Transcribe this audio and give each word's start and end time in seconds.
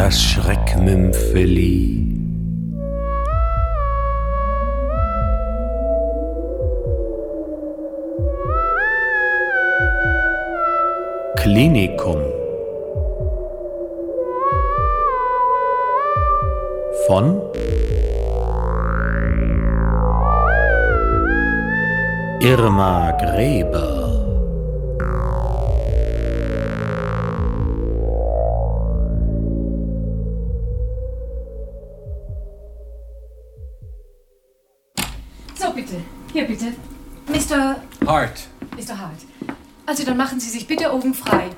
das 0.00 0.18
Schreckmümpfeli. 0.18 2.06
Klinikum 11.36 12.16
von 17.06 17.42
Irma 22.40 23.10
Gräber 23.20 24.09
bitte. 35.80 36.02
Hier, 36.32 36.44
bitte. 36.46 36.72
Mr. 37.28 37.76
Hart. 38.06 38.48
Mr. 38.76 38.98
Hart. 38.98 39.20
Also, 39.86 40.04
dann 40.04 40.16
machen 40.16 40.38
Sie 40.38 40.50
sich 40.50 40.66
bitte 40.66 40.92
oben 40.92 41.14
frei. 41.14 41.50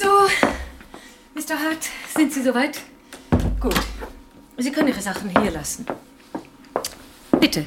So, 0.00 0.06
Mr. 1.48 1.58
Hart, 1.60 1.88
sind 2.14 2.30
Sie 2.30 2.42
soweit? 2.42 2.80
Gut. 3.58 3.74
Sie 4.58 4.70
können 4.70 4.88
Ihre 4.88 5.00
Sachen 5.00 5.30
hier 5.30 5.50
lassen. 5.50 5.86
Bitte. 7.40 7.64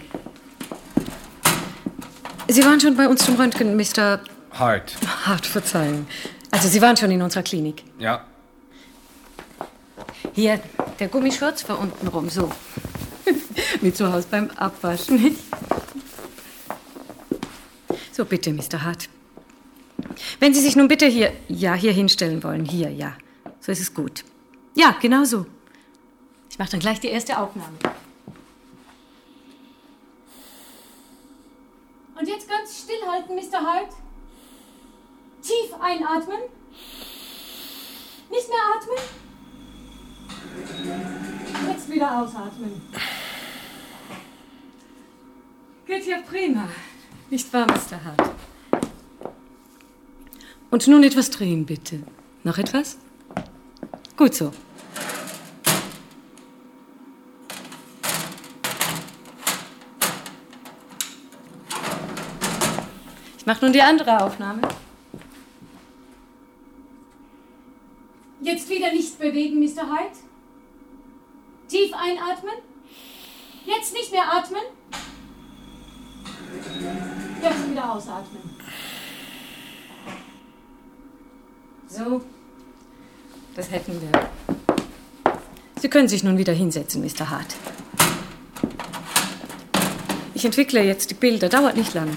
Sie 2.47 2.63
waren 2.63 2.79
schon 2.79 2.95
bei 2.95 3.07
uns 3.07 3.25
zum 3.25 3.37
Röntgen, 3.37 3.75
Mr. 3.75 4.19
Hart. 4.51 4.95
Hart, 5.25 5.47
verzeihen. 5.47 6.05
Also, 6.51 6.67
Sie 6.67 6.79
waren 6.79 6.95
schon 6.95 7.09
in 7.09 7.23
unserer 7.23 7.41
Klinik. 7.41 7.83
Ja. 7.97 8.23
Hier, 10.33 10.59
der 10.99 11.07
Gummischurz 11.07 11.67
war 11.67 11.79
unten 11.79 12.07
rum, 12.07 12.29
so. 12.29 12.51
Wie 13.81 13.91
zu 13.91 14.13
Hause 14.13 14.27
beim 14.29 14.51
Abwaschen, 14.51 15.23
nicht? 15.23 15.39
So, 18.11 18.25
bitte, 18.25 18.53
Mr. 18.53 18.83
Hart. 18.83 19.09
Wenn 20.39 20.53
Sie 20.53 20.61
sich 20.61 20.75
nun 20.75 20.87
bitte 20.87 21.07
hier, 21.07 21.33
ja, 21.47 21.73
hier 21.73 21.93
hinstellen 21.93 22.43
wollen, 22.43 22.65
hier, 22.65 22.91
ja. 22.91 23.15
So 23.61 23.71
ist 23.71 23.79
es 23.79 23.93
gut. 23.93 24.25
Ja, 24.73 24.97
genau 24.99 25.23
so. 25.23 25.45
Ich 26.49 26.57
mache 26.57 26.71
dann 26.71 26.79
gleich 26.79 26.99
die 26.99 27.07
erste 27.07 27.37
Aufnahme. 27.37 27.77
Und 32.19 32.27
jetzt 32.27 32.49
ganz 32.49 32.83
stillhalten, 32.83 33.35
Mr. 33.35 33.61
Hart. 33.61 33.93
Tief 35.41 35.73
einatmen. 35.79 36.39
Nicht 38.29 38.47
mehr 38.49 38.59
atmen. 38.75 38.97
Jetzt 41.69 41.89
wieder 41.89 42.21
ausatmen. 42.21 42.81
Geht 45.85 46.05
ja 46.07 46.21
prima. 46.21 46.67
Nicht 47.29 47.51
wahr, 47.53 47.67
Mr. 47.67 48.03
Hart? 48.03 48.31
Und 50.69 50.87
nun 50.87 51.03
etwas 51.03 51.29
drehen, 51.29 51.65
bitte. 51.65 52.03
Noch 52.43 52.57
etwas? 52.57 52.97
Gut 54.21 54.35
so. 54.35 54.51
Ich 63.39 63.45
mache 63.47 63.65
nun 63.65 63.73
die 63.73 63.81
andere 63.81 64.23
Aufnahme. 64.23 64.61
Jetzt 68.41 68.69
wieder 68.69 68.91
nicht 68.91 69.17
bewegen, 69.17 69.59
Mr. 69.59 69.89
Hyde. 69.89 70.19
Tief 71.67 71.91
einatmen. 71.91 72.53
Jetzt 73.65 73.91
nicht 73.91 74.11
mehr 74.11 74.31
atmen. 74.31 74.61
Jetzt 77.41 77.71
wieder 77.71 77.91
ausatmen. 77.91 78.55
So, 81.87 82.21
das 83.61 83.69
hätten 83.69 84.01
wir. 84.01 84.29
Sie 85.79 85.89
können 85.89 86.07
sich 86.07 86.23
nun 86.23 86.39
wieder 86.39 86.53
hinsetzen, 86.53 87.03
Mr. 87.03 87.29
Hart. 87.29 87.55
Ich 90.33 90.43
entwickle 90.43 90.83
jetzt 90.83 91.11
die 91.11 91.15
Bilder, 91.15 91.47
dauert 91.47 91.77
nicht 91.77 91.93
lang. 91.93 92.09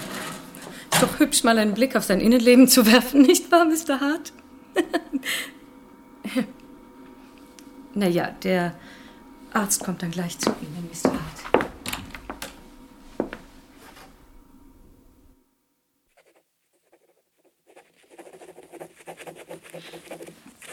Ist 0.91 1.03
doch 1.03 1.19
hübsch, 1.19 1.43
mal 1.43 1.59
einen 1.59 1.75
Blick 1.75 1.95
auf 1.95 2.03
sein 2.03 2.19
Innenleben 2.19 2.67
zu 2.67 2.87
werfen, 2.87 3.21
nicht 3.27 3.51
wahr, 3.51 3.65
Mr. 3.65 3.99
Hart? 3.99 4.33
naja, 7.93 8.31
der 8.43 8.73
Arzt 9.53 9.83
kommt 9.83 10.01
dann 10.01 10.11
gleich 10.11 10.39
zu 10.39 10.49
Ihnen, 10.49 10.89
Mr. 10.91 11.11
Hart. 11.11 11.34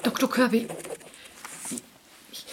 Dr. 0.03 0.31
Kirby, 0.31 0.67
ich, 2.33 2.45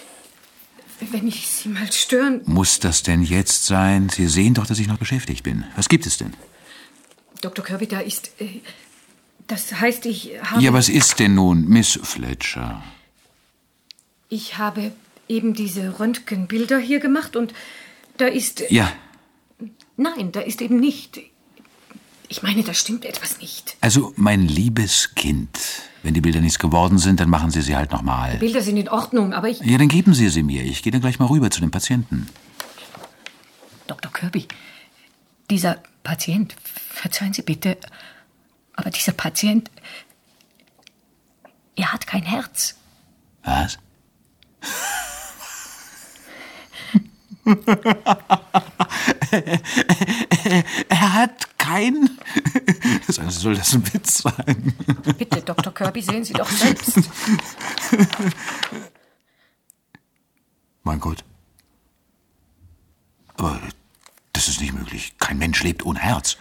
wenn 1.12 1.28
ich 1.28 1.48
Sie 1.48 1.70
mal 1.70 1.92
stören. 1.92 2.42
Muss 2.46 2.80
das 2.80 3.04
denn 3.04 3.24
jetzt 3.24 3.66
sein? 3.66 4.10
Sie 4.10 4.28
sehen 4.28 4.54
doch, 4.54 4.68
dass 4.68 4.80
ich 4.80 4.88
noch 4.88 4.98
beschäftigt 4.98 5.44
bin. 5.44 5.66
Was 5.76 5.90
gibt 5.90 6.06
es 6.06 6.18
denn? 6.18 6.34
Dr. 7.42 7.64
Kirby, 7.64 7.88
da 7.88 8.00
ist. 8.00 8.32
Äh, 8.40 8.62
das 9.48 9.74
heißt, 9.74 10.06
ich 10.06 10.32
habe. 10.44 10.62
Ja, 10.62 10.74
was 10.74 10.90
ist 10.90 11.20
denn 11.20 11.36
nun, 11.36 11.68
Miss 11.68 12.00
Fletcher? 12.04 12.84
Ich 14.30 14.58
habe 14.58 14.92
eben 15.28 15.54
diese 15.54 16.00
Röntgenbilder 16.00 16.78
hier 16.78 17.00
gemacht 17.00 17.36
und 17.36 17.54
da 18.18 18.26
ist. 18.28 18.64
Ja, 18.70 18.92
Nein, 20.00 20.32
da 20.32 20.40
ist 20.40 20.62
eben 20.62 20.80
nicht. 20.80 21.20
Ich 22.32 22.44
meine, 22.44 22.64
da 22.64 22.76
stimmt 22.76 23.06
etwas 23.06 23.40
nicht. 23.40 23.76
also 23.82 24.14
mein 24.16 24.48
liebes 24.48 25.16
Kind. 25.16 25.50
Wenn 26.04 26.14
die 26.14 26.22
Bilder 26.22 26.40
nichts 26.40 26.60
geworden 26.60 26.98
sind, 27.00 27.20
dann 27.20 27.30
machen 27.30 27.50
Sie 27.50 27.62
sie 27.62 27.76
halt 27.76 27.92
nochmal. 27.92 28.38
Bilder 28.38 28.62
sind 28.62 28.78
in 28.78 28.88
Ordnung, 28.88 29.34
aber 29.34 29.50
ich. 29.50 29.60
Ja, 29.62 29.78
dann 29.78 29.90
geben 29.90 30.14
Sie 30.14 30.30
sie 30.30 30.44
mir. 30.44 30.64
Ich 30.64 30.84
gehe 30.84 30.92
dann 30.92 31.02
gleich 31.02 31.20
mal 31.20 31.26
rüber 31.26 31.50
zu 31.50 31.60
dem 31.60 31.72
Patienten. 31.72 32.30
Dr. 33.88 34.14
Kirby, 34.14 34.48
dieser 35.50 35.82
Patient, 36.04 36.56
verzeihen 36.64 37.34
Sie 37.34 37.42
bitte, 37.42 37.78
aber 38.76 38.92
dieser 38.92 39.14
Patient. 39.14 39.70
Er 41.76 41.92
hat 41.92 42.06
kein 42.06 42.24
Herz. 42.24 42.76
Was? 43.44 43.80
er 50.90 51.14
hat 51.14 51.58
kein. 51.58 52.19
Soll 53.28 53.56
das 53.56 53.74
ein 53.74 53.94
Witz 53.94 54.24
sein? 54.24 54.74
Bitte, 55.18 55.42
Dr. 55.42 55.74
Kirby, 55.74 56.02
sehen 56.02 56.24
Sie 56.24 56.34
doch 56.34 56.50
selbst. 56.50 57.00
Mein 60.84 61.00
Gott. 61.00 61.24
Aber 63.38 63.60
das 64.34 64.48
ist 64.48 64.62
nicht 64.62 64.74
möglich. 64.74 65.14
Kein 65.20 65.38
Mensch 65.38 65.64
lebt 65.64 65.86
ohne 65.86 66.00
Herz. 66.00 66.38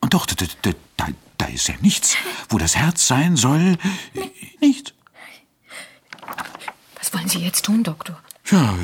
Und 0.00 0.14
doch, 0.14 0.26
da, 0.26 0.46
da, 0.62 0.72
da, 1.36 1.46
ist 1.46 1.68
ja 1.68 1.74
nichts. 1.80 2.16
Wo 2.48 2.58
das 2.58 2.76
Herz 2.76 3.06
sein 3.06 3.36
soll, 3.36 3.76
nichts. 4.60 4.94
Was 6.98 7.12
wollen 7.12 7.28
Sie 7.28 7.38
jetzt 7.38 7.64
tun, 7.64 7.82
Doktor? 7.82 8.18
Ja, 8.50 8.74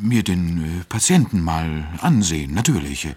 mir 0.00 0.22
den 0.22 0.80
äh, 0.80 0.84
Patienten 0.84 1.40
mal 1.42 1.88
ansehen, 2.00 2.52
natürlich. 2.52 3.08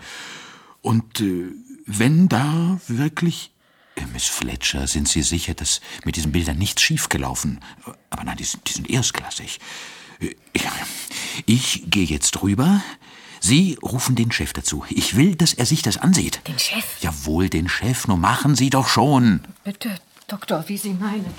Und 0.81 1.19
äh, 1.21 1.51
wenn 1.87 2.27
da 2.29 2.79
wirklich. 2.87 3.51
Äh, 3.95 4.05
Miss 4.13 4.25
Fletcher, 4.27 4.85
sind 4.87 5.07
Sie 5.07 5.23
sicher, 5.23 5.53
dass 5.55 5.81
mit 6.05 6.15
diesen 6.17 6.31
Bildern 6.31 6.57
nichts 6.57 6.81
schiefgelaufen? 6.83 7.59
Aber 8.11 8.23
nein, 8.23 8.37
die 8.37 8.43
sind, 8.43 8.67
die 8.69 8.73
sind 8.73 8.89
erstklassig. 8.89 9.59
Äh, 10.19 10.35
Ich 11.45 11.83
gehe 11.89 12.05
jetzt 12.05 12.41
rüber. 12.43 12.81
Sie 13.39 13.77
rufen 13.83 14.15
den 14.15 14.31
Chef 14.31 14.51
dazu. 14.53 14.83
Ich 14.89 15.15
will, 15.15 15.35
dass 15.35 15.53
er 15.53 15.65
sich 15.65 15.81
das 15.83 15.97
ansieht. 15.97 16.41
Den 16.47 16.57
Chef? 16.59 17.01
Jawohl, 17.01 17.49
den 17.49 17.69
Chef. 17.69 18.07
Nun 18.07 18.19
machen 18.19 18.55
Sie 18.55 18.69
doch 18.69 18.87
schon. 18.87 19.41
Bitte, 19.63 19.89
Doktor, 20.27 20.65
wie 20.67 20.77
Sie 20.77 20.93
meinen. 20.93 21.33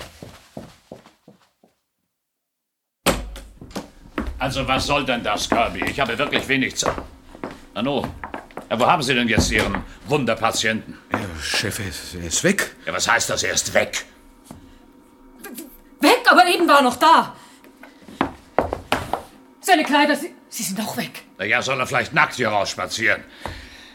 Also 4.37 4.65
was 4.67 4.85
soll 4.87 5.05
denn 5.05 5.23
das, 5.23 5.49
Kirby? 5.49 5.83
Ich 5.89 5.99
habe 5.99 6.17
wirklich 6.17 6.47
wenig 6.47 6.75
Zeit. 6.77 6.95
Nanu, 7.75 8.07
ja, 8.69 8.79
wo 8.79 8.85
haben 8.85 9.01
Sie 9.01 9.13
denn 9.13 9.27
jetzt 9.27 9.51
Ihren 9.51 9.83
Wunderpatienten? 10.07 10.97
Ja, 11.11 11.19
Chef, 11.41 11.79
er 11.79 12.25
ist, 12.27 12.43
weg. 12.43 12.75
Ja, 12.85 12.93
was 12.93 13.07
heißt 13.07 13.29
das, 13.29 13.43
er 13.43 13.53
ist 13.53 13.73
weg? 13.73 14.05
Weg, 15.99 16.21
aber 16.27 16.45
eben 16.47 16.67
war 16.67 16.77
er 16.77 16.83
noch 16.83 16.95
da. 16.95 17.35
Seine 19.61 19.83
Kleider, 19.83 20.15
sie, 20.15 20.33
sie 20.49 20.63
sind 20.63 20.79
auch 20.79 20.95
weg. 20.97 21.23
Na 21.37 21.45
ja, 21.45 21.61
soll 21.61 21.79
er 21.79 21.87
vielleicht 21.87 22.13
nackt 22.13 22.35
hier 22.35 22.49
rausspazieren? 22.49 23.23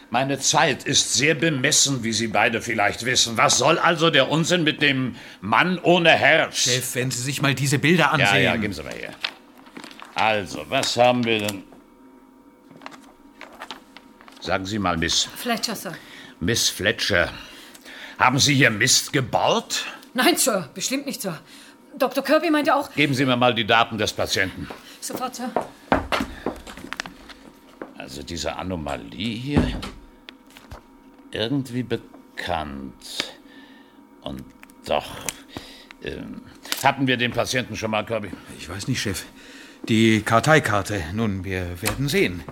Meine 0.09 0.39
Zeit 0.39 0.83
ist 0.83 1.13
sehr 1.13 1.35
bemessen, 1.35 2.03
wie 2.03 2.13
Sie 2.13 2.27
beide 2.27 2.61
vielleicht 2.61 3.05
wissen. 3.05 3.37
Was 3.37 3.57
soll 3.57 3.79
also 3.79 4.09
der 4.09 4.29
Unsinn 4.29 4.63
mit 4.63 4.81
dem 4.81 5.15
Mann 5.41 5.79
ohne 5.79 6.11
Herz? 6.11 6.57
Chef, 6.57 6.95
wenn 6.95 7.11
Sie 7.11 7.21
sich 7.21 7.41
mal 7.41 7.55
diese 7.55 7.79
Bilder 7.79 8.03
ja, 8.03 8.11
ansehen. 8.11 8.43
ja, 8.43 8.55
geben 8.55 8.73
Sie 8.73 8.83
mal 8.83 8.93
her. 8.93 9.11
Also, 10.13 10.65
was 10.69 10.95
haben 10.95 11.25
wir 11.25 11.39
denn? 11.39 11.63
Sagen 14.45 14.67
Sie 14.67 14.77
mal, 14.77 14.95
Miss, 14.95 15.23
Fletcher, 15.23 15.75
Sir. 15.75 15.93
Miss 16.39 16.69
Fletcher, 16.69 17.31
haben 18.19 18.37
Sie 18.37 18.53
hier 18.53 18.69
Mist 18.69 19.11
gebaut? 19.11 19.85
Nein, 20.13 20.37
Sir, 20.37 20.69
bestimmt 20.75 21.07
nicht, 21.07 21.19
Sir. 21.19 21.39
Dr. 21.97 22.23
Kirby 22.23 22.51
meinte 22.51 22.75
auch. 22.75 22.93
Geben 22.93 23.15
Sie 23.15 23.25
mir 23.25 23.37
mal 23.37 23.55
die 23.55 23.65
Daten 23.65 23.97
des 23.97 24.13
Patienten. 24.13 24.69
Sofort, 25.01 25.35
Sir. 25.35 25.49
Also 27.97 28.21
diese 28.21 28.55
Anomalie 28.55 29.35
hier, 29.35 29.81
irgendwie 31.31 31.81
bekannt. 31.81 33.33
Und 34.21 34.43
doch, 34.85 35.07
ähm, 36.03 36.43
hatten 36.83 37.07
wir 37.07 37.17
den 37.17 37.31
Patienten 37.31 37.75
schon 37.75 37.89
mal, 37.89 38.05
Kirby? 38.05 38.29
Ich 38.59 38.69
weiß 38.69 38.87
nicht, 38.89 39.01
Chef. 39.01 39.25
Die 39.89 40.21
Karteikarte. 40.21 41.01
Nun, 41.13 41.43
wir 41.43 41.81
werden 41.81 42.07
sehen. 42.07 42.43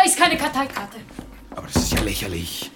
Da 0.00 0.06
ist 0.06 0.18
keine 0.18 0.38
Karteikarte. 0.38 0.96
Aber 1.50 1.66
das 1.66 1.76
ist 1.76 1.92
ja 1.92 2.00
lächerlich. 2.00 2.70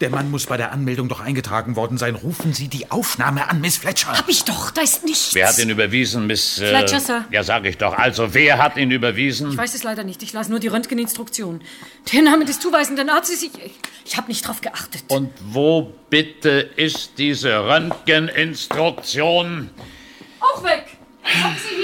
Der 0.00 0.08
Mann 0.08 0.30
muss 0.30 0.46
bei 0.46 0.56
der 0.56 0.72
Anmeldung 0.72 1.10
doch 1.10 1.20
eingetragen 1.20 1.76
worden 1.76 1.98
sein. 1.98 2.14
Rufen 2.14 2.54
Sie 2.54 2.68
die 2.68 2.90
Aufnahme 2.90 3.50
an, 3.50 3.60
Miss 3.60 3.76
Fletcher. 3.76 4.16
Hab 4.16 4.30
ich 4.30 4.44
doch, 4.44 4.70
da 4.70 4.80
ist 4.80 5.04
nichts. 5.04 5.34
Wer 5.34 5.46
hat 5.46 5.58
ihn 5.58 5.68
überwiesen, 5.68 6.26
Miss... 6.26 6.58
Äh, 6.58 6.70
Fletcher, 6.70 7.00
Sir. 7.00 7.26
Ja, 7.30 7.42
sag 7.42 7.66
ich 7.66 7.76
doch. 7.76 7.92
Also, 7.92 8.32
wer 8.32 8.56
hat 8.56 8.78
ihn 8.78 8.90
überwiesen? 8.90 9.50
Ich 9.50 9.58
weiß 9.58 9.74
es 9.74 9.82
leider 9.82 10.04
nicht. 10.04 10.22
Ich 10.22 10.32
las 10.32 10.48
nur 10.48 10.58
die 10.58 10.68
Röntgeninstruktion. 10.68 11.60
Der 12.14 12.22
Name 12.22 12.46
des 12.46 12.60
zuweisenden 12.60 13.10
Arztes, 13.10 13.42
ich, 13.42 13.52
ich, 13.62 13.74
ich 14.06 14.16
habe 14.16 14.28
nicht 14.28 14.48
drauf 14.48 14.62
geachtet. 14.62 15.04
Und 15.08 15.30
wo 15.44 15.92
bitte 16.08 16.70
ist 16.76 17.18
diese 17.18 17.66
Röntgeninstruktion? 17.66 19.68
Auch 20.40 20.64
weg. 20.64 20.86
Ich 21.24 21.42
habe 21.42 21.56
sie. 21.56 21.77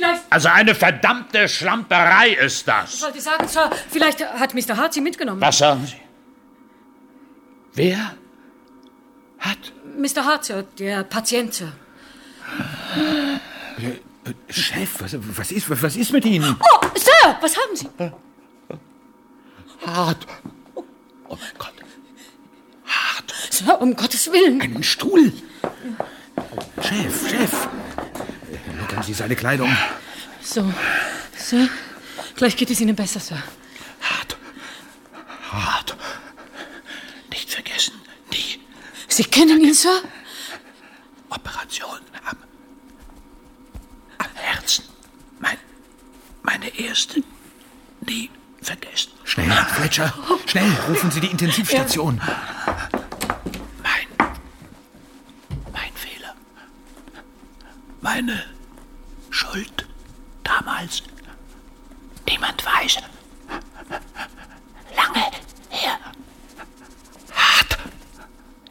Vielleicht, 0.00 0.22
Also 0.30 0.48
eine 0.48 0.74
verdammte 0.74 1.46
Schlamperei 1.48 2.30
ist 2.30 2.58
ich 2.60 2.64
das. 2.64 3.02
wollte 3.02 3.20
sagen, 3.20 3.46
Sir, 3.48 3.70
vielleicht 3.90 4.24
hat 4.24 4.54
Mr. 4.54 4.76
Hart 4.76 4.94
sie 4.94 5.00
mitgenommen. 5.02 5.40
Was 5.42 5.58
sagen 5.58 5.86
Sie? 5.86 5.96
Wer 7.74 8.14
hat... 9.38 9.58
Mr. 9.98 10.24
Hart, 10.24 10.44
Sir, 10.46 10.62
der 10.78 11.04
Patient, 11.04 11.52
Sir. 11.52 11.72
Chef, 14.48 15.00
was, 15.02 15.16
was, 15.36 15.52
ist, 15.52 15.82
was 15.82 15.96
ist 15.96 16.12
mit 16.12 16.24
Ihnen? 16.24 16.56
Oh, 16.58 16.86
Sir, 16.96 17.36
was 17.40 17.56
haben 17.56 17.76
Sie? 17.76 17.88
Hart. 19.86 20.26
Oh 20.74 20.82
mein 21.28 21.38
Gott. 21.58 21.74
Hart. 22.86 23.34
Sir, 23.50 23.80
um 23.80 23.94
Gottes 23.94 24.30
Willen. 24.32 24.60
Einen 24.60 24.82
Stuhl. 24.82 25.32
Chef, 26.82 27.28
Chef. 27.30 27.68
Lockern 29.00 29.06
Sie 29.06 29.14
seine 29.14 29.36
Kleidung. 29.36 29.74
So, 30.42 30.72
Sir, 31.34 31.68
gleich 32.36 32.56
geht 32.56 32.70
es 32.70 32.80
Ihnen 32.80 32.94
besser, 32.94 33.18
Sir. 33.20 33.42
Hart. 34.02 34.36
Hart. 35.50 35.96
Nicht 37.30 37.50
vergessen, 37.50 37.94
die 38.32 38.60
Sie 39.08 39.24
kennen 39.24 39.60
ihn, 39.60 39.72
Sir? 39.72 40.02
Operation 41.30 41.98
am, 42.26 42.36
am 44.18 44.34
Herzen. 44.34 44.84
Mein, 45.38 45.56
meine 46.42 46.68
erste. 46.78 47.22
Nie 48.06 48.28
vergessen. 48.60 49.12
Schnell, 49.24 49.50
Fletcher. 49.76 50.12
Schnell, 50.46 50.72
rufen 50.88 51.10
Sie 51.10 51.20
die 51.20 51.28
Intensivstation. 51.28 52.20
Mein. 53.82 54.28
Mein 55.72 55.92
Fehler. 55.94 56.34
Meine 58.02 58.44
Schuld 59.50 59.84
damals. 60.44 61.02
Niemand 62.28 62.64
weiß. 62.64 62.98
Lange 64.94 65.24
her. 65.70 65.98
Hart. 67.32 67.78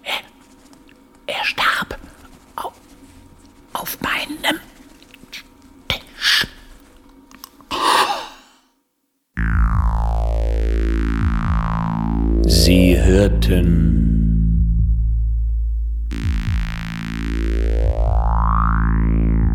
Er, 0.04 0.22
er 1.36 1.44
starb. 1.46 2.00
Auf, 2.56 2.74
auf 3.74 3.98
meinem 4.00 4.60
Tisch. 5.90 6.48
Sie 12.48 12.98
hörten 13.02 14.19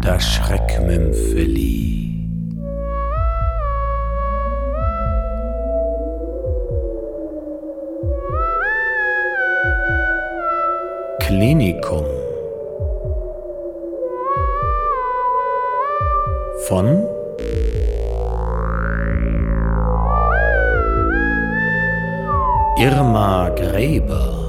das 0.05 0.23
Schreckmümpfeli. 0.35 1.95
Klinikum. 11.21 12.05
Von? 16.67 17.07
Irma 22.79 23.49
Gräber 23.57 24.44